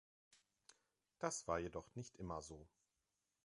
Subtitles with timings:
[1.19, 2.65] Das war jedoch nicht immer so.